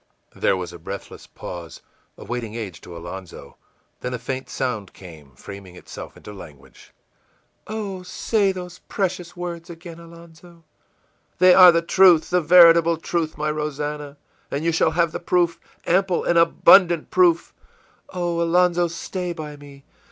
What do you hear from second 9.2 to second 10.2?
words again,